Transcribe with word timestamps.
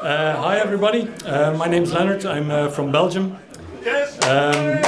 Uh, 0.00 0.34
hi, 0.40 0.58
everybody. 0.58 1.06
Uh, 1.26 1.52
my 1.58 1.68
name 1.68 1.82
is 1.82 1.92
Lennart. 1.92 2.24
I'm 2.24 2.50
uh, 2.50 2.70
from 2.70 2.90
Belgium. 2.90 3.36
Um, 4.22 4.80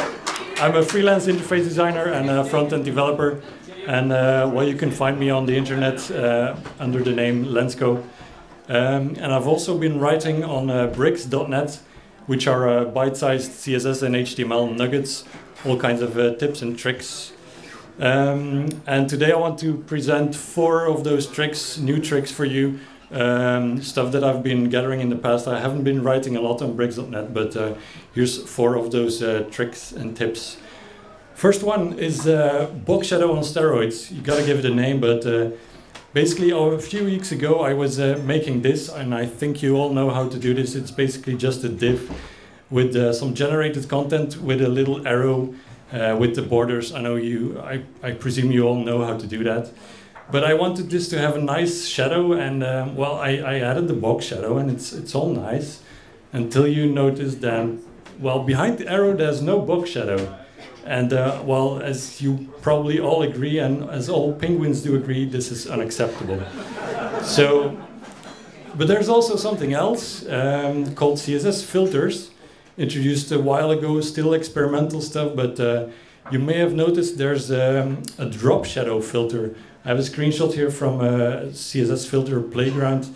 I'm 0.57 0.75
a 0.75 0.83
freelance 0.83 1.27
interface 1.27 1.65
designer 1.65 2.05
and 2.05 2.31
a 2.31 2.43
front-end 2.43 2.87
developer. 2.87 3.43
And 3.87 4.11
uh, 4.11 4.51
well, 4.51 4.67
you 4.67 4.75
can 4.75 4.91
find 4.91 5.21
me 5.21 5.29
on 5.29 5.45
the 5.45 5.55
internet 5.55 6.11
uh, 6.11 6.57
under 6.79 7.03
the 7.03 7.13
name 7.13 7.45
Lensco. 7.45 8.03
Um, 8.71 9.15
and 9.21 9.35
I've 9.35 9.47
also 9.47 9.77
been 9.77 10.01
writing 10.01 10.45
on 10.45 10.71
uh, 10.71 10.89
Bricss.net, 10.89 11.81
which 12.25 12.47
are 12.47 12.67
uh, 12.67 12.85
bite-sized 12.87 13.51
CSS 13.51 14.03
and 14.03 14.15
HTML 14.15 14.75
nuggets, 14.75 15.25
all 15.67 15.79
kinds 15.79 16.01
of 16.01 16.15
tips 16.39 16.63
and 16.63 16.79
tricks. 16.79 17.35
Um, 18.01 18.71
and 18.87 19.11
today 19.11 19.33
I 19.33 19.37
want 19.37 19.59
to 19.59 19.77
present 19.77 20.35
four 20.35 20.87
of 20.87 21.05
those 21.05 21.27
tricks, 21.27 21.77
new 21.77 22.01
tricks 22.01 22.33
for 22.33 22.47
you, 22.47 22.81
um, 23.13 23.83
stuff 23.83 24.13
that 24.13 24.25
I've 24.25 24.43
been 24.43 24.71
gathering 24.71 25.01
in 25.01 25.11
the 25.11 25.17
past. 25.17 25.47
I 25.47 25.61
haven't 25.61 25.85
been 25.85 26.03
writing 26.03 26.37
a 26.37 26.41
lot 26.41 26.63
on 26.63 26.77
Bricss.net, 26.77 27.35
but 27.35 27.57
uh, 27.57 27.75
here's 28.15 28.43
four 28.43 28.77
of 28.77 28.91
those 28.91 29.23
uh, 29.23 29.47
tricks 29.51 29.93
and 29.93 30.17
tips. 30.17 30.57
First 31.35 31.63
one 31.63 31.99
is 31.99 32.27
uh, 32.27 32.71
box 32.87 33.09
shadow 33.09 33.33
on 33.33 33.43
steroids. 33.43 34.11
You 34.11 34.23
gotta 34.23 34.45
give 34.45 34.59
it 34.59 34.65
a 34.65 34.75
name, 34.75 35.01
but 35.01 35.27
uh, 35.27 35.51
basically, 36.13 36.53
oh, 36.53 36.71
a 36.71 36.79
few 36.79 37.05
weeks 37.05 37.33
ago, 37.33 37.61
I 37.61 37.75
was 37.75 37.99
uh, 37.99 38.21
making 38.25 38.63
this, 38.63 38.89
and 38.89 39.15
I 39.15 39.27
think 39.27 39.63
you 39.63 39.77
all 39.77 39.93
know 39.93 40.11
how 40.11 40.29
to 40.29 40.39
do 40.39 40.55
this. 40.55 40.75
It's 40.75 40.91
basically 40.91 41.37
just 41.37 41.65
a 41.65 41.69
div 41.69 42.11
with 42.71 42.97
uh, 42.97 43.13
some 43.13 43.35
generated 43.35 43.89
content 43.89 44.41
with 44.41 44.63
a 44.63 44.69
little 44.69 45.07
arrow 45.07 45.55
uh, 45.93 46.17
with 46.19 46.35
the 46.35 46.43
borders. 46.43 46.93
I 46.93 47.01
know 47.01 47.17
you, 47.17 47.61
I, 47.61 47.83
I 48.03 48.13
presume 48.13 48.51
you 48.51 48.67
all 48.67 48.77
know 48.77 49.05
how 49.05 49.17
to 49.19 49.27
do 49.27 49.45
that. 49.45 49.71
But 50.33 50.45
I 50.45 50.55
wanted 50.55 50.89
this 50.91 51.09
to 51.11 51.19
have 51.19 51.37
a 51.37 51.41
nice 51.41 51.87
shadow, 51.87 52.33
and 52.33 52.65
um, 52.65 52.97
well, 52.97 53.17
I, 53.17 53.37
I 53.37 53.61
added 53.61 53.87
the 53.87 53.95
box 53.95 54.25
shadow, 54.25 54.57
and 54.57 54.71
it's 54.71 54.93
it's 54.93 55.15
all 55.15 55.29
nice 55.29 55.83
until 56.33 56.67
you 56.67 56.87
notice 56.87 57.35
that 57.37 57.69
well, 58.19 58.43
behind 58.45 58.79
the 58.79 58.89
arrow, 58.89 59.15
there's 59.15 59.43
no 59.43 59.61
box 59.61 59.91
shadow. 59.91 60.39
And 60.87 61.13
uh, 61.13 61.43
well, 61.45 61.81
as 61.81 62.21
you 62.21 62.49
probably 62.61 62.99
all 62.99 63.23
agree, 63.23 63.59
and 63.59 63.89
as 63.91 64.09
all 64.09 64.33
penguins 64.33 64.83
do 64.83 64.97
agree, 64.97 65.25
this 65.25 65.51
is 65.51 65.67
unacceptable. 65.67 66.43
so, 67.23 67.77
but 68.75 68.89
there's 68.89 69.09
also 69.09 69.37
something 69.37 69.73
else 69.75 70.27
um, 70.29 70.95
called 70.95 71.19
CSS 71.19 71.65
filters, 71.65 72.31
introduced 72.79 73.31
a 73.33 73.39
while 73.39 73.71
ago, 73.71 74.01
still 74.01 74.35
experimental 74.35 75.01
stuff, 75.01 75.37
but 75.37 75.61
uh, 75.61 75.89
you 76.31 76.39
may 76.39 76.59
have 76.59 76.73
noticed 76.73 77.19
there's 77.19 77.51
um, 77.51 78.03
a 78.19 78.27
drop 78.27 78.65
shadow 78.65 79.01
filter. 79.01 79.55
I 79.85 79.89
have 79.89 79.99
a 79.99 80.03
screenshot 80.03 80.53
here 80.55 80.71
from 80.71 81.01
a 81.01 81.47
CSS 81.49 82.09
filter 82.09 82.41
playground. 82.41 83.13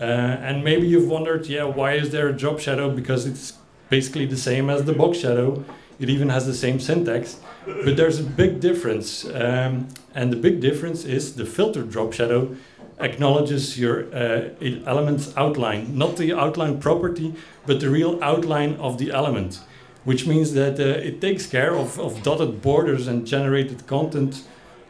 Uh, 0.00 0.04
and 0.04 0.64
maybe 0.64 0.86
you've 0.86 1.08
wondered, 1.08 1.46
yeah, 1.46 1.64
why 1.64 1.92
is 1.92 2.10
there 2.10 2.28
a 2.28 2.32
drop 2.32 2.58
shadow? 2.58 2.90
Because 2.90 3.26
it's 3.26 3.52
basically 3.90 4.24
the 4.24 4.36
same 4.36 4.70
as 4.70 4.84
the 4.84 4.94
box 4.94 5.18
shadow. 5.18 5.62
It 5.98 6.08
even 6.08 6.30
has 6.30 6.46
the 6.46 6.54
same 6.54 6.80
syntax, 6.80 7.38
but 7.66 7.96
there's 7.98 8.18
a 8.18 8.22
big 8.22 8.60
difference. 8.60 9.26
Um, 9.26 9.88
and 10.14 10.32
the 10.32 10.36
big 10.36 10.60
difference 10.60 11.04
is 11.04 11.36
the 11.36 11.44
filter 11.44 11.82
drop 11.82 12.14
shadow 12.14 12.56
acknowledges 12.98 13.78
your 13.78 14.04
uh, 14.14 14.48
element's 14.86 15.36
outline, 15.36 15.96
not 15.98 16.16
the 16.16 16.32
outline 16.32 16.80
property, 16.80 17.34
but 17.66 17.80
the 17.80 17.90
real 17.90 18.18
outline 18.22 18.74
of 18.76 18.96
the 18.96 19.10
element, 19.10 19.60
which 20.04 20.26
means 20.26 20.54
that 20.54 20.80
uh, 20.80 20.82
it 20.82 21.20
takes 21.20 21.46
care 21.46 21.74
of, 21.74 21.98
of 22.00 22.22
dotted 22.22 22.62
borders 22.62 23.06
and 23.06 23.26
generated 23.26 23.86
content, 23.86 24.44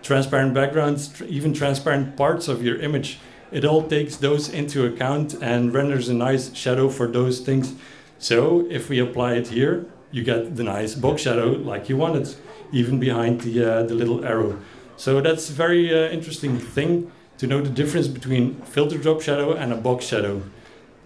transparent 0.07 0.55
backgrounds, 0.55 1.09
tr 1.09 1.25
even 1.25 1.53
transparent 1.53 2.17
parts 2.17 2.49
of 2.49 2.63
your 2.63 2.77
image. 2.89 3.19
It 3.51 3.65
all 3.65 3.83
takes 3.97 4.17
those 4.17 4.49
into 4.49 4.85
account 4.87 5.35
and 5.43 5.75
renders 5.75 6.09
a 6.09 6.15
nice 6.15 6.55
shadow 6.55 6.89
for 6.89 7.07
those 7.07 7.41
things. 7.41 7.75
So 8.19 8.67
if 8.71 8.89
we 8.89 8.99
apply 8.99 9.35
it 9.35 9.49
here, 9.49 9.87
you 10.11 10.23
get 10.23 10.57
the 10.57 10.65
nice 10.65 10.95
box 10.95 11.23
shadow 11.23 11.49
like 11.73 11.89
you 11.89 11.97
wanted, 11.97 12.35
even 12.73 12.99
behind 12.99 13.41
the, 13.43 13.55
uh, 13.65 13.83
the 13.83 13.95
little 13.95 14.25
arrow. 14.25 14.59
So 14.97 15.21
that's 15.21 15.51
a 15.51 15.53
very 15.53 15.85
uh, 15.93 16.09
interesting 16.11 16.59
thing 16.59 17.11
to 17.39 17.47
know 17.47 17.61
the 17.61 17.71
difference 17.71 18.09
between 18.09 18.55
filter 18.63 18.99
drop 18.99 19.21
shadow 19.21 19.53
and 19.53 19.73
a 19.73 19.77
box 19.77 20.07
shadow. 20.07 20.43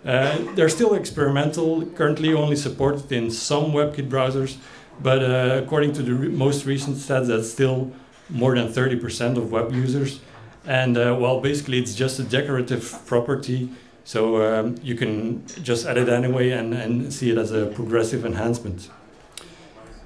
Uh, 0.05 0.39
they're 0.55 0.69
still 0.69 0.95
experimental, 0.95 1.85
currently 1.99 2.33
only 2.33 2.57
supported 2.57 3.11
in 3.13 3.31
some 3.31 3.73
WebKit 3.73 4.09
browsers, 4.09 4.57
but 5.03 5.23
uh, 5.23 5.61
according 5.63 5.93
to 5.95 6.03
the 6.03 6.15
re 6.15 6.29
most 6.29 6.65
recent 6.65 6.97
stats, 6.97 7.27
that's 7.27 7.51
still 7.51 7.93
more 8.31 8.55
than 8.55 8.69
30% 8.69 9.37
of 9.37 9.51
web 9.51 9.73
users. 9.73 10.21
And 10.67 10.97
uh, 10.97 11.17
well, 11.19 11.41
basically 11.41 11.79
it's 11.79 11.95
just 11.95 12.19
a 12.19 12.23
decorative 12.23 13.03
property 13.07 13.71
so 14.05 14.43
um, 14.43 14.77
you 14.83 14.95
can 14.95 15.47
just 15.63 15.87
add 15.87 15.97
it 15.97 16.09
anyway 16.09 16.51
and, 16.51 16.75
and 16.75 17.13
see 17.13 17.31
it 17.31 17.39
as 17.39 17.53
a 17.53 17.67
progressive 17.67 18.25
enhancement. 18.25 18.91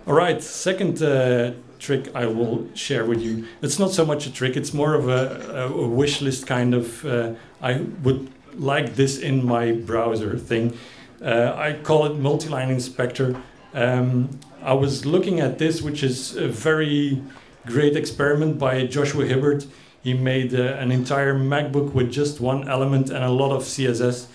All 0.06 0.12
right, 0.12 0.42
second 0.42 1.02
uh, 1.02 1.52
trick 1.78 2.14
I 2.14 2.26
will 2.26 2.68
share 2.74 3.06
with 3.06 3.22
you. 3.22 3.46
It's 3.62 3.78
not 3.78 3.92
so 3.92 4.04
much 4.04 4.26
a 4.26 4.30
trick, 4.30 4.56
it's 4.56 4.74
more 4.74 4.94
of 4.94 5.08
a, 5.08 5.68
a 5.72 5.86
wish 5.88 6.20
list 6.20 6.46
kind 6.46 6.74
of, 6.74 7.04
uh, 7.06 7.32
I 7.62 7.80
would 8.02 8.30
like 8.54 8.94
this 8.94 9.18
in 9.18 9.44
my 9.44 9.72
browser 9.72 10.38
thing. 10.38 10.76
Uh, 11.22 11.54
I 11.56 11.72
call 11.82 12.04
it 12.04 12.18
multi-line 12.18 12.70
inspector. 12.70 13.40
Um, 13.72 14.38
I 14.62 14.74
was 14.74 15.06
looking 15.06 15.40
at 15.40 15.58
this, 15.58 15.80
which 15.80 16.02
is 16.02 16.32
very 16.32 17.22
great 17.66 17.96
experiment 17.96 18.58
by 18.58 18.86
Joshua 18.86 19.26
Hibbert. 19.26 19.66
He 20.02 20.14
made 20.14 20.54
uh, 20.54 20.76
an 20.78 20.92
entire 20.92 21.34
MacBook 21.34 21.92
with 21.92 22.12
just 22.12 22.40
one 22.40 22.68
element 22.68 23.10
and 23.10 23.24
a 23.24 23.30
lot 23.30 23.52
of 23.52 23.62
CSS. 23.62 24.26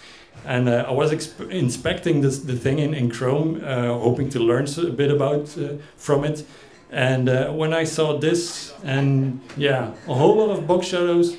And 0.46 0.68
uh, 0.70 0.86
I 0.88 0.92
was 0.92 1.12
inspecting 1.40 2.22
this, 2.22 2.40
the 2.40 2.56
thing 2.56 2.80
in, 2.80 2.94
in 2.94 3.12
Chrome, 3.12 3.62
uh, 3.64 3.94
hoping 3.94 4.30
to 4.30 4.40
learn 4.40 4.66
a 4.78 4.90
bit 4.90 5.12
about 5.12 5.58
uh, 5.58 5.74
from 5.96 6.24
it. 6.24 6.46
And 6.92 7.30
uh, 7.30 7.52
when 7.52 7.74
I 7.74 7.84
saw 7.84 8.18
this, 8.18 8.74
and 8.84 9.42
yeah, 9.56 9.94
a 10.08 10.14
whole 10.14 10.38
lot 10.38 10.50
of 10.50 10.66
box 10.66 10.88
shadows, 10.88 11.38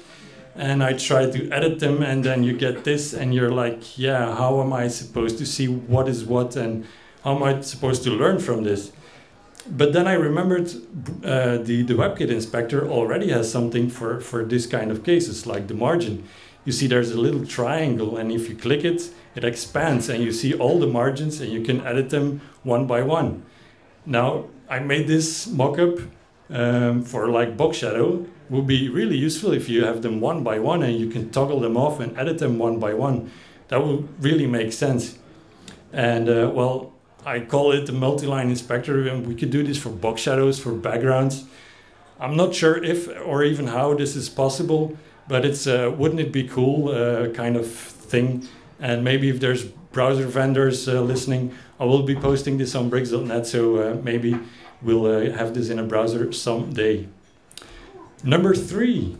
and 0.55 0.83
I 0.83 0.93
tried 0.93 1.33
to 1.33 1.51
edit 1.51 1.81
them, 1.81 2.03
and 2.03 2.22
then 2.22 2.45
you 2.45 2.57
get 2.57 2.84
this, 2.84 3.12
and 3.12 3.34
you're 3.34 3.51
like, 3.51 3.99
yeah, 3.99 4.37
how 4.37 4.61
am 4.61 4.72
I 4.72 4.89
supposed 4.89 5.39
to 5.39 5.47
see 5.47 5.67
what 5.67 6.07
is 6.07 6.25
what, 6.25 6.55
and 6.55 6.87
how 7.25 7.34
am 7.34 7.43
I 7.43 7.61
supposed 7.62 8.05
to 8.05 8.11
learn 8.11 8.39
from 8.39 8.62
this? 8.62 8.93
But 9.69 9.93
then 9.93 10.06
I 10.06 10.15
remembered 10.15 10.69
uh, 11.25 11.59
the, 11.59 11.82
the 11.82 11.94
WebKit 11.94 12.31
inspector 12.31 12.88
already 12.88 13.31
has 13.31 13.50
something 13.50 13.91
for, 13.91 14.21
for 14.21 14.44
this 14.44 14.66
kind 14.66 14.91
of 14.91 15.04
cases, 15.04 15.47
like 15.47 15.69
the 15.69 15.75
margin. 15.75 16.25
You 16.65 16.72
see 16.72 16.87
there's 16.87 17.10
a 17.10 17.21
little 17.21 17.47
triangle, 17.47 18.16
and 18.16 18.31
if 18.31 18.48
you 18.48 18.56
click 18.56 18.84
it, 18.84 19.10
it 19.34 19.44
expands, 19.44 20.09
and 20.09 20.22
you 20.22 20.32
see 20.32 20.54
all 20.54 20.78
the 20.78 20.87
margins, 20.87 21.41
and 21.41 21.53
you 21.53 21.62
can 21.62 21.87
edit 21.87 22.10
them 22.10 22.41
one 22.62 22.87
by 22.87 23.03
one. 23.03 23.44
Now, 24.06 24.47
I 24.69 24.78
made 24.78 25.06
this 25.06 25.47
mockup 25.47 26.09
um, 26.50 27.03
for 27.03 27.28
like 27.28 27.56
box 27.56 27.78
shadow. 27.78 28.27
Would 28.50 28.66
be 28.66 28.88
really 28.88 29.16
useful 29.16 29.53
if 29.53 29.69
you 29.69 29.84
have 29.84 30.03
them 30.03 30.21
one 30.21 30.42
by 30.42 30.59
one, 30.59 30.82
and 30.82 30.98
you 30.98 31.09
can 31.09 31.31
toggle 31.31 31.60
them 31.60 31.77
off 31.77 32.00
and 32.00 32.19
edit 32.19 32.38
them 32.38 32.59
one 32.59 32.81
by 32.81 32.94
one. 32.94 33.31
That 33.69 33.87
would 33.87 34.09
really 34.21 34.48
make 34.48 34.72
sense. 34.72 35.19
And 35.92 36.28
uh, 36.28 36.50
well, 36.53 36.92
I 37.25 37.41
call 37.41 37.72
it 37.72 37.86
the 37.86 37.92
multi-line 37.92 38.48
inspector, 38.48 39.06
and 39.06 39.26
we 39.26 39.34
could 39.34 39.50
do 39.50 39.62
this 39.62 39.78
for 39.78 39.91
box 39.91 40.22
shadows, 40.22 40.58
for 40.58 40.72
backgrounds. 40.72 41.44
I'm 42.19 42.36
not 42.36 42.54
sure 42.54 42.82
if 42.82 43.08
or 43.26 43.42
even 43.44 43.66
how 43.66 43.94
this 43.94 44.16
is 44.16 44.28
possible, 44.28 44.97
but 45.28 45.44
it's 45.44 45.66
uh, 45.66 45.92
wouldn't 45.97 46.20
it 46.20 46.32
be 46.32 46.48
cool 46.48 46.88
uh, 46.88 47.28
kind 47.30 47.56
of 47.56 47.70
thing? 47.70 48.48
And 48.78 49.04
maybe 49.04 49.28
if 49.28 49.41
there's 49.41 49.64
browser 49.64 50.26
vendors 50.26 50.88
uh, 50.88 51.00
listening, 51.00 51.54
I 51.78 51.84
will 51.84 52.03
be 52.03 52.14
posting 52.14 52.59
this 52.59 52.75
on 52.75 52.91
Bricss.net, 52.91 53.47
so 53.47 53.76
uh, 53.76 53.97
maybe 54.03 54.38
we'll 54.82 55.06
uh, 55.06 55.30
have 55.36 55.54
this 55.54 55.69
in 55.69 55.78
a 55.78 55.82
browser 55.82 56.32
someday. 56.32 57.06
Number 58.22 58.54
three 58.54 59.16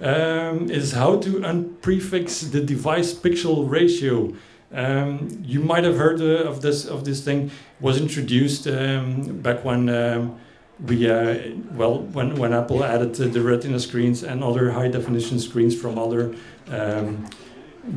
um, 0.00 0.70
is 0.70 0.92
how 0.92 1.18
to 1.18 1.40
unprefix 1.40 2.50
the 2.50 2.60
device 2.60 3.12
pixel 3.12 3.68
ratio. 3.68 4.34
Um, 4.72 5.42
you 5.44 5.60
might 5.60 5.84
have 5.84 5.96
heard 5.96 6.20
uh, 6.20 6.48
of 6.48 6.62
this 6.62 6.84
of 6.84 7.04
this 7.04 7.24
thing. 7.24 7.46
It 7.46 7.82
was 7.82 8.00
introduced 8.00 8.68
um, 8.68 9.38
back 9.42 9.64
when 9.64 9.88
um, 9.88 10.38
we 10.86 11.10
uh, 11.10 11.38
well 11.72 11.98
when 11.98 12.36
when 12.36 12.52
Apple 12.52 12.84
added 12.84 13.20
uh, 13.20 13.26
the 13.26 13.42
Retina 13.42 13.80
screens 13.80 14.22
and 14.22 14.44
other 14.44 14.70
high 14.70 14.88
definition 14.88 15.40
screens 15.40 15.74
from 15.74 15.98
other 15.98 16.34
um, 16.70 17.28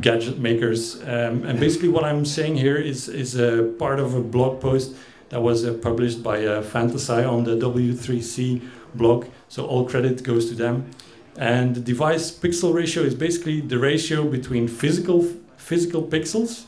gadget 0.01 0.39
makers. 0.39 1.01
Um, 1.03 1.43
and 1.45 1.59
basically, 1.59 1.89
what 1.89 2.03
I'm 2.03 2.25
saying 2.25 2.57
here 2.57 2.77
is 2.77 3.07
is 3.07 3.35
a 3.35 3.63
part 3.77 3.99
of 3.99 4.15
a 4.15 4.21
blog 4.21 4.59
post 4.59 4.95
that 5.29 5.41
was 5.41 5.65
uh, 5.65 5.73
published 5.73 6.23
by 6.23 6.45
uh, 6.45 6.63
fantasai 6.63 7.27
on 7.27 7.43
the 7.43 7.55
W3C 7.55 8.61
blog. 8.95 9.25
So 9.47 9.65
all 9.65 9.85
credit 9.85 10.23
goes 10.23 10.49
to 10.49 10.55
them. 10.55 10.89
And 11.37 11.75
the 11.75 11.81
device 11.81 12.31
pixel 12.31 12.73
ratio 12.73 13.03
is 13.03 13.15
basically 13.15 13.61
the 13.61 13.79
ratio 13.79 14.29
between 14.29 14.67
physical 14.67 15.23
physical 15.63 16.03
pixels 16.03 16.65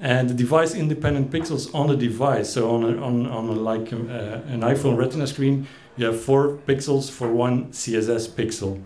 and 0.00 0.28
the 0.28 0.34
device 0.34 0.74
independent 0.74 1.30
pixels 1.30 1.72
on 1.74 1.86
the 1.86 1.96
device. 1.96 2.52
So 2.52 2.70
on 2.74 2.82
a, 2.82 3.00
on, 3.00 3.26
on 3.26 3.48
a, 3.48 3.52
like 3.52 3.92
um, 3.92 4.10
uh, 4.10 4.54
an 4.54 4.60
iPhone 4.62 4.96
Retina 4.96 5.26
screen, 5.26 5.68
you 5.96 6.06
have 6.06 6.20
four 6.20 6.58
pixels 6.66 7.10
for 7.10 7.32
one 7.32 7.68
CSS 7.70 8.28
pixel. 8.30 8.82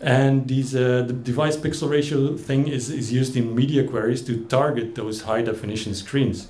And 0.00 0.46
these, 0.46 0.76
uh, 0.76 1.04
the 1.06 1.14
device 1.14 1.56
pixel 1.56 1.88
ratio 1.90 2.36
thing 2.36 2.68
is, 2.68 2.90
is 2.90 3.10
used 3.10 3.34
in 3.34 3.54
media 3.54 3.82
queries 3.88 4.20
to 4.26 4.44
target 4.44 4.94
those 4.94 5.22
high 5.22 5.40
definition 5.40 5.94
screens. 5.94 6.48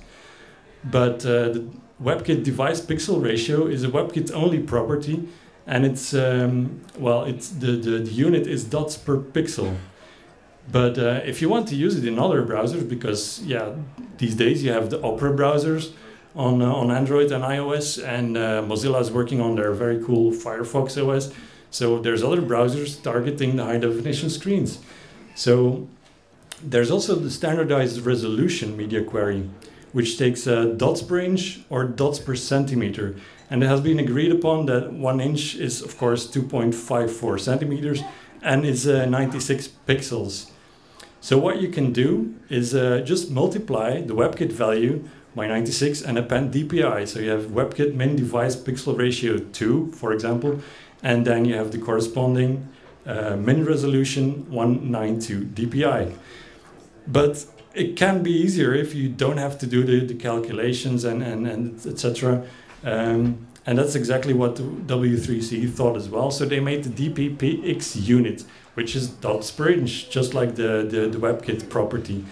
But 0.83 1.25
uh, 1.25 1.49
the 1.49 1.67
WebKit 2.03 2.43
device 2.43 2.81
pixel 2.81 3.23
ratio 3.23 3.67
is 3.67 3.83
a 3.83 3.87
WebKit 3.87 4.33
only 4.33 4.59
property 4.59 5.27
and 5.65 5.85
it's, 5.85 6.13
um, 6.13 6.81
well, 6.97 7.23
it's 7.23 7.49
the, 7.49 7.71
the, 7.71 7.99
the, 7.99 8.11
unit 8.11 8.47
is 8.47 8.63
dots 8.63 8.97
per 8.97 9.17
pixel. 9.17 9.75
But 10.71 10.97
uh, 10.97 11.21
if 11.25 11.41
you 11.41 11.49
want 11.49 11.67
to 11.69 11.75
use 11.75 11.95
it 11.97 12.05
in 12.05 12.19
other 12.19 12.43
browsers, 12.43 12.87
because 12.87 13.41
yeah, 13.43 13.73
these 14.17 14.35
days 14.35 14.63
you 14.63 14.71
have 14.71 14.89
the 14.89 15.01
Opera 15.01 15.31
browsers 15.31 15.93
on, 16.35 16.61
uh, 16.61 16.71
on 16.71 16.91
Android 16.91 17.31
and 17.31 17.43
iOS, 17.43 18.03
and 18.03 18.37
uh, 18.37 18.61
Mozilla 18.63 19.01
is 19.01 19.11
working 19.11 19.39
on 19.39 19.55
their 19.55 19.71
very 19.71 20.03
cool 20.03 20.31
Firefox 20.31 20.97
OS. 20.97 21.33
So 21.71 21.99
there's 21.99 22.23
other 22.23 22.41
browsers 22.41 23.01
targeting 23.01 23.55
the 23.55 23.63
high 23.63 23.77
definition 23.77 24.29
screens. 24.29 24.79
So 25.35 25.87
there's 26.61 26.91
also 26.91 27.15
the 27.15 27.31
standardized 27.31 28.01
resolution 28.05 28.75
media 28.75 29.03
query, 29.03 29.49
which 29.93 30.17
takes 30.17 30.47
uh, 30.47 30.65
dots 30.65 31.01
per 31.01 31.19
inch 31.19 31.61
or 31.69 31.85
dots 31.85 32.19
per 32.19 32.35
centimeter. 32.35 33.15
And 33.49 33.63
it 33.63 33.67
has 33.67 33.79
been 33.79 33.99
agreed 33.99 34.31
upon 34.31 34.65
that 34.65 34.91
one 34.91 35.21
inch 35.21 35.55
is, 35.55 35.81
of 35.81 35.97
course, 35.97 36.27
2.54 36.27 37.39
centimeters 37.39 38.01
and 38.41 38.65
is 38.65 38.87
uh, 38.87 39.05
96 39.05 39.69
pixels. 39.87 40.51
So 41.27 41.37
what 41.37 41.61
you 41.61 41.67
can 41.67 41.91
do 41.91 42.35
is 42.47 42.73
uh, 42.73 43.01
just 43.03 43.29
multiply 43.29 43.99
the 43.99 44.15
WebKit 44.15 44.49
value 44.49 45.03
by 45.35 45.45
96 45.45 46.01
and 46.01 46.17
append 46.17 46.53
DPI. 46.53 47.05
So 47.05 47.19
you 47.19 47.31
have 47.31 47.47
WebKit 47.47 47.93
min 47.95 48.15
device 48.15 48.55
pixel 48.55 48.97
ratio 48.97 49.39
2, 49.39 49.91
for 49.91 50.13
example, 50.13 50.61
and 51.03 51.27
then 51.27 51.43
you 51.43 51.55
have 51.55 51.73
the 51.73 51.79
corresponding 51.79 52.69
uh, 53.05 53.35
min 53.35 53.65
resolution 53.65 54.49
192 54.49 55.41
dpi. 55.47 56.13
But 57.05 57.45
it 57.73 57.97
can 57.97 58.23
be 58.23 58.31
easier 58.31 58.73
if 58.73 58.95
you 58.95 59.09
don't 59.09 59.37
have 59.37 59.59
to 59.59 59.67
do 59.67 59.83
the, 59.83 60.05
the 60.05 60.15
calculations 60.15 61.03
and, 61.03 61.21
and, 61.21 61.45
and 61.45 61.85
etc. 61.85 62.45
Um, 62.85 63.45
and 63.67 63.77
that's 63.77 63.95
exactly 63.95 64.33
what 64.33 64.55
W3C 64.55 65.69
thought 65.73 65.97
as 65.97 66.07
well. 66.07 66.31
So 66.31 66.45
they 66.45 66.61
made 66.61 66.85
the 66.85 67.09
DPPX 67.09 68.07
unit, 68.07 68.45
which 68.75 68.95
is 68.95 69.09
per 69.09 69.75
just 69.75 70.33
like 70.33 70.55
the, 70.55 70.87
the, 70.89 71.09
the 71.09 71.17
WebKit 71.17 71.69
property. 71.69 72.23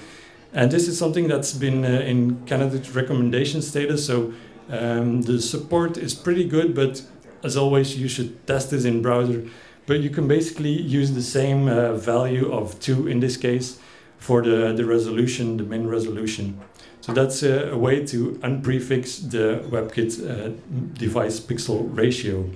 And 0.54 0.72
this 0.72 0.88
is 0.88 0.98
something 0.98 1.28
that's 1.28 1.52
been 1.52 1.84
uh, 1.84 1.90
in 1.90 2.46
candidate 2.46 2.96
recommendation 2.96 3.62
status. 3.62 4.06
So 4.06 4.34
um, 4.70 5.24
the 5.24 5.42
support 5.42 5.98
is 5.98 6.16
pretty 6.16 6.46
good, 6.46 6.74
but 6.74 7.04
as 7.44 7.58
always, 7.58 7.98
you 7.98 8.08
should 8.08 8.48
test 8.48 8.72
this 8.72 8.86
in 8.86 9.02
browser. 9.02 9.46
But 9.88 10.00
you 10.00 10.10
can 10.10 10.30
basically 10.30 10.72
use 10.72 11.12
the 11.12 11.22
same 11.22 11.68
uh, 11.68 11.96
value 11.96 12.50
of 12.50 12.80
2 12.80 13.10
in 13.10 13.20
this 13.20 13.36
case 13.36 13.78
for 14.18 14.42
the, 14.42 14.72
the 14.72 14.86
resolution, 14.86 15.58
the 15.58 15.64
min 15.64 15.90
resolution. 15.90 16.62
So 17.06 17.14
that's 17.14 17.44
a, 17.44 17.78
way 17.78 18.04
to 18.08 18.32
unprefix 18.42 19.30
the 19.30 19.64
WebKit 19.70 20.12
uh, 20.26 20.56
device 20.98 21.40
pixel 21.40 21.96
ratio. 21.96 22.50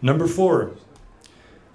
Number 0.00 0.26
four, 0.26 0.70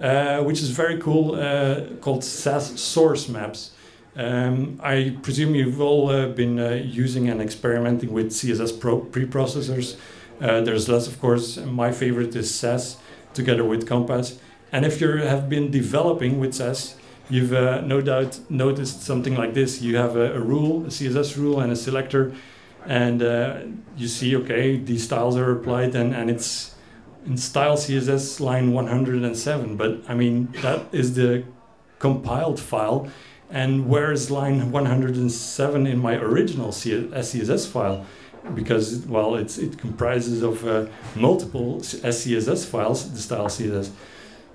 uh, 0.02 0.42
which 0.42 0.60
is 0.60 0.72
very 0.72 0.98
cool, 1.00 1.36
uh, 1.36 1.82
called 2.02 2.24
Sass 2.24 2.82
source 2.82 3.30
maps. 3.30 3.74
Um, 4.16 4.80
I 4.82 5.18
presume 5.22 5.54
you've 5.54 5.80
all 5.80 6.10
uh, 6.10 6.30
been 6.30 6.60
uh, 6.60 6.70
using 6.84 7.30
and 7.30 7.40
experimenting 7.40 8.12
with 8.12 8.32
CSS 8.32 8.80
pro 8.80 9.02
preprocessors. 9.02 9.98
Uh, 10.42 10.62
there's 10.62 10.90
less, 10.90 11.06
of 11.06 11.22
course. 11.22 11.58
My 11.58 11.92
favorite 11.92 12.36
is 12.36 12.52
Sass 12.52 12.98
together 13.36 13.64
with 13.64 13.88
Compass. 13.88 14.40
And 14.72 14.84
if 14.84 15.00
you 15.00 15.18
have 15.18 15.48
been 15.48 15.70
developing 15.70 16.40
with 16.40 16.56
Sass, 16.56 16.96
you've 17.30 17.54
uh, 17.54 17.82
no 17.82 18.02
doubt 18.02 18.40
noticed 18.50 19.04
something 19.04 19.36
like 19.36 19.54
this. 19.54 19.82
You 19.82 19.98
have 19.98 20.16
a, 20.16 20.36
a 20.36 20.40
rule, 20.40 20.86
a 20.86 20.90
CSS 20.90 21.38
rule, 21.38 21.60
and 21.60 21.72
a 21.72 21.76
selector, 21.76 22.34
and 22.86 23.22
uh, 23.22 23.60
you 23.98 24.08
see, 24.08 24.36
okay, 24.38 24.78
these 24.78 25.04
styles 25.04 25.36
are 25.36 25.52
applied, 25.52 25.96
and, 25.96 26.16
and 26.16 26.30
it's 26.30 26.76
in 27.26 27.38
style 27.38 27.78
CSS 27.78 28.40
line 28.40 28.72
107. 28.72 29.76
But 29.76 30.02
I 30.08 30.14
mean, 30.14 30.54
that 30.62 30.86
is 30.92 31.16
the 31.16 31.44
compiled 32.00 32.60
file. 32.60 33.10
And 33.50 33.88
where 33.88 34.12
is 34.12 34.30
line 34.30 34.72
107 34.72 35.88
in 35.88 36.00
my 36.00 36.16
original 36.16 36.70
SCSS 36.70 37.68
file? 37.68 38.06
because 38.56 39.06
well 39.08 39.36
it's 39.36 39.58
it 39.58 39.78
comprises 39.78 40.42
of 40.42 40.66
uh, 40.66 40.86
multiple 41.16 41.80
SCSS 41.82 42.66
files 42.66 43.12
the 43.12 43.20
style 43.20 43.48
CSS 43.48 43.92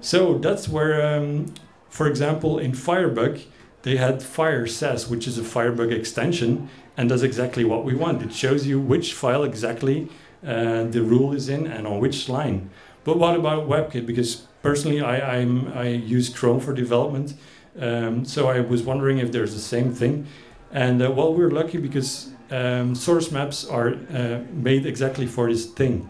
so 0.00 0.38
that's 0.38 0.68
where 0.68 1.16
um, 1.16 1.52
for 1.92 2.06
example 2.08 2.58
in 2.58 2.72
Firebug 2.72 3.34
they 3.82 3.96
had 3.96 4.16
FireSass 4.20 5.10
which 5.10 5.28
is 5.28 5.36
a 5.36 5.44
Firebug 5.44 5.92
extension 5.92 6.70
and 6.96 7.08
does 7.08 7.22
exactly 7.22 7.64
what 7.64 7.84
we 7.84 7.94
want. 7.94 8.22
It 8.22 8.32
shows 8.32 8.66
you 8.66 8.80
which 8.80 9.14
file 9.14 9.44
exactly 9.44 10.08
uh, 10.46 10.84
the 10.84 11.02
rule 11.02 11.32
is 11.32 11.48
in 11.48 11.66
and 11.66 11.86
on 11.86 11.98
which 12.00 12.28
line. 12.28 12.70
But 13.04 13.18
what 13.18 13.34
about 13.34 13.68
WebKit? 13.68 14.06
Because 14.06 14.46
personally 14.62 15.00
I, 15.00 15.38
I'm, 15.38 15.72
I 15.72 15.88
use 15.88 16.28
Chrome 16.28 16.60
for 16.60 16.72
development 16.72 17.34
um, 17.78 18.24
so 18.24 18.48
I 18.48 18.60
was 18.60 18.82
wondering 18.82 19.18
if 19.18 19.32
there's 19.32 19.54
the 19.54 19.60
same 19.60 19.92
thing. 19.92 20.26
And 20.70 21.02
uh, 21.02 21.10
well 21.10 21.34
we're 21.34 21.50
lucky 21.50 21.78
because 21.78 22.30
um, 22.50 22.94
source 22.94 23.30
maps 23.30 23.66
are 23.66 23.94
uh, 24.14 24.40
made 24.50 24.86
exactly 24.86 25.26
for 25.26 25.50
this 25.50 25.66
thing. 25.66 26.08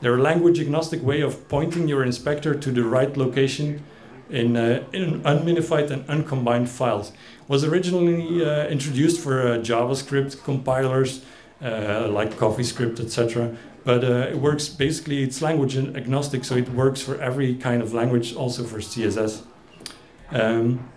They're 0.00 0.16
a 0.16 0.22
language 0.22 0.58
agnostic 0.58 1.02
way 1.02 1.20
of 1.20 1.48
pointing 1.48 1.86
your 1.86 2.02
inspector 2.04 2.54
to 2.54 2.72
the 2.72 2.84
right 2.84 3.14
location 3.16 3.84
in, 4.30 4.56
uh, 4.56 4.84
in 4.92 5.22
unminified 5.24 5.90
and 5.90 6.08
uncombined 6.08 6.68
files. 6.68 7.12
Was 7.48 7.64
originally 7.64 8.44
uh, 8.44 8.68
introduced 8.68 9.20
for 9.20 9.40
uh, 9.40 9.44
JavaScript 9.58 10.42
compilers 10.44 11.24
uh, 11.62 12.08
like 12.08 12.30
CoffeeScript, 12.36 13.00
etc. 13.00 13.56
But 13.84 14.04
uh, 14.04 14.28
it 14.30 14.38
works 14.38 14.68
basically, 14.68 15.22
it's 15.22 15.42
language 15.42 15.76
agnostic, 15.76 16.44
so 16.44 16.56
it 16.56 16.68
works 16.68 17.02
for 17.02 17.20
every 17.20 17.54
kind 17.54 17.82
of 17.82 17.92
language, 17.92 18.34
also 18.34 18.64
for 18.64 18.78
CSS. 18.78 19.42
Um, 20.30 20.88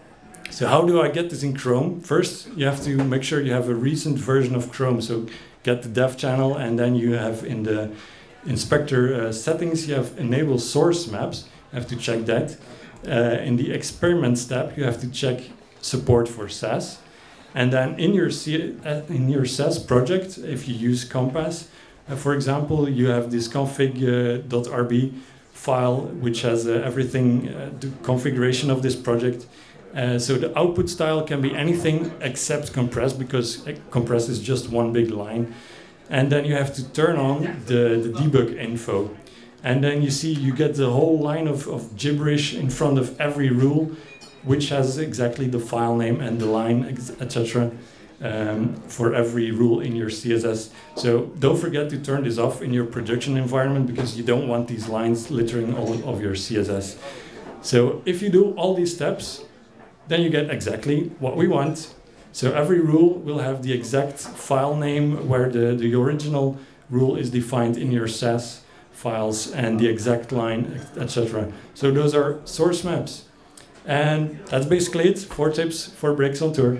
so 0.50 0.68
how 0.68 0.84
do 0.84 1.02
I 1.02 1.10
get 1.10 1.30
this 1.30 1.42
in 1.42 1.56
Chrome? 1.56 2.02
First, 2.02 2.50
you 2.56 2.66
have 2.66 2.84
to 2.84 3.04
make 3.04 3.24
sure 3.24 3.42
you 3.42 3.54
have 3.54 3.70
a 3.70 3.76
recent 3.76 4.20
version 4.20 4.54
of 4.54 4.72
Chrome. 4.72 5.02
So 5.02 5.28
get 5.64 5.82
the 5.82 5.90
dev 5.90 6.18
channel, 6.18 6.56
and 6.56 6.78
then 6.78 6.96
you 6.96 7.14
have 7.14 7.44
in 7.44 7.64
the 7.64 7.92
inspector 8.46 9.16
uh, 9.16 9.32
settings, 9.32 9.88
you 9.88 9.96
have 9.96 10.18
enable 10.20 10.60
source 10.60 11.08
maps. 11.08 11.46
You 11.72 11.80
have 11.80 11.88
to 11.88 11.96
check 11.96 12.26
that. 12.26 12.58
Uh, 13.08 13.42
in 13.44 13.58
the 13.58 13.72
experiments 13.72 14.46
tab, 14.46 14.78
you 14.78 14.84
have 14.84 15.00
to 15.02 15.10
check 15.10 15.42
support 15.82 16.28
for 16.28 16.48
Sass. 16.48 17.00
And 17.56 17.72
then 17.72 18.00
in 18.00 18.14
your, 18.14 18.32
C 18.32 18.76
uh, 18.86 19.02
in 19.10 19.30
your 19.30 19.46
Sass 19.46 19.78
project, 19.78 20.38
if 20.38 20.68
you 20.68 20.76
use 20.76 21.04
Compass, 21.04 21.68
uh, 22.10 22.16
for 22.16 22.34
example, 22.34 22.90
you 22.90 23.08
have 23.08 23.32
this 23.32 23.48
config.rb 23.48 25.14
uh, 25.14 25.18
file, 25.54 26.02
which 26.02 26.42
has 26.42 26.68
uh, 26.68 26.82
everything, 26.86 27.46
the 27.80 27.92
configuration 28.02 28.70
of 28.70 28.82
this 28.82 28.96
project. 28.96 29.46
Uh, 29.96 30.18
so 30.18 30.36
the 30.36 30.58
output 30.58 30.90
style 30.90 31.22
can 31.22 31.40
be 31.42 31.54
anything 31.56 32.12
except 32.22 32.74
compress 32.74 33.14
because 33.14 33.64
compress 33.92 34.28
is 34.28 34.40
just 34.40 34.70
one 34.70 34.92
big 34.92 35.12
line. 35.12 35.54
And 36.10 36.32
then 36.32 36.46
you 36.46 36.56
have 36.56 36.74
to 36.76 36.90
turn 36.92 37.18
on 37.18 37.44
the, 37.68 38.02
the 38.04 38.10
debug 38.10 38.58
info. 38.58 39.16
And 39.64 39.82
then 39.82 40.02
you 40.02 40.12
see 40.12 40.34
you 40.34 40.54
get 40.54 40.76
the 40.76 40.90
whole 40.90 41.20
line 41.20 41.48
of, 41.48 41.68
of 41.68 41.96
gibberish 41.96 42.54
in 42.54 42.70
front 42.70 43.00
of 43.00 43.20
every 43.20 43.50
rule, 43.50 43.92
which 44.44 44.70
has 44.70 44.98
exactly 44.98 45.48
the 45.48 45.60
file 45.60 45.96
name 45.96 46.20
and 46.20 46.40
the 46.40 46.46
line, 46.46 46.84
etc. 47.22 47.72
Um, 48.22 48.76
for 48.88 49.14
every 49.14 49.52
rule 49.52 49.80
in 49.80 49.96
your 49.96 50.10
CSS. 50.10 50.70
So 50.96 51.26
don't 51.40 51.58
forget 51.58 51.90
to 51.90 51.98
turn 51.98 52.24
this 52.24 52.38
off 52.38 52.62
in 52.62 52.74
your 52.74 52.86
production 52.86 53.36
environment 53.38 53.88
because 53.88 54.18
you 54.18 54.24
don't 54.24 54.48
want 54.48 54.68
these 54.68 54.88
lines 54.88 55.30
littering 55.32 55.76
all 55.76 55.94
of 56.08 56.22
your 56.22 56.34
CSS. 56.34 56.98
So 57.62 58.02
if 58.06 58.22
you 58.22 58.30
do 58.30 58.52
all 58.52 58.76
these 58.76 58.94
steps, 58.94 59.44
then 60.08 60.22
you 60.22 60.30
get 60.30 60.50
exactly 60.50 61.12
what 61.20 61.36
we 61.38 61.48
want. 61.48 61.94
So 62.32 62.54
every 62.54 62.80
rule 62.80 63.14
will 63.14 63.40
have 63.40 63.64
the 63.64 63.74
exact 63.74 64.20
file 64.20 64.76
name 64.76 65.28
where 65.28 65.50
the, 65.50 65.76
the 65.76 65.94
original 65.96 66.58
rule 66.90 67.16
is 67.16 67.30
defined 67.30 67.78
in 67.78 67.92
your 67.92 68.08
Sass 68.08 68.63
files 68.94 69.52
and 69.52 69.80
the 69.80 69.88
exact 69.88 70.32
line, 70.32 70.80
etc. 70.98 71.52
So 71.74 71.92
those 71.92 72.16
are 72.16 72.40
source 72.46 72.84
maps. 72.84 73.26
And 73.86 74.40
that's 74.46 74.66
basically 74.66 75.10
it. 75.10 75.20
Four 75.20 75.50
tips 75.50 75.88
for 75.88 76.14
on 76.42 76.54
tour. 76.54 76.78